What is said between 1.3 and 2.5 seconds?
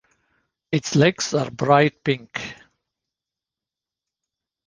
are bright pink.